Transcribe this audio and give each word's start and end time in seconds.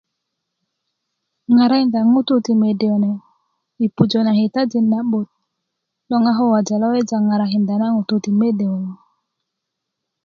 ŋarakinda 1.55 1.99
ŋutu 2.11 2.35
ti 2.45 2.53
mede 2.61 2.85
kune 2.91 3.11
i 3.85 3.87
pujö 3.95 4.19
na 4.23 4.31
kitajin 4.39 4.85
na 4.91 4.99
'but 5.05 5.29
loŋ 6.09 6.23
a 6.29 6.31
ko 6.37 6.43
wejalewejá 6.53 7.17
ŋarakinda 7.27 7.73
na 7.77 7.87
ŋutu 7.95 8.15
ti 8.23 8.31
mede 8.39 8.65
kulo 8.71 8.91